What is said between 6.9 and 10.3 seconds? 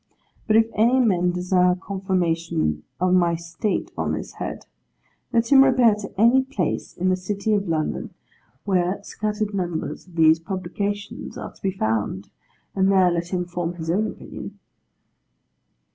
in this city of London, where scattered numbers of